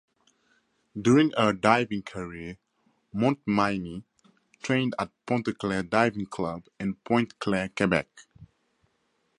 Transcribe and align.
During 0.99 1.29
her 1.37 1.53
diving 1.53 2.01
career, 2.01 2.57
Montminy 3.13 4.03
trained 4.63 4.95
at 4.97 5.11
Pointe-Claire 5.27 5.83
Diving 5.83 6.25
Club 6.25 6.65
in 6.79 6.95
Pointe-Claire, 6.95 7.69
Quebec. 7.69 8.07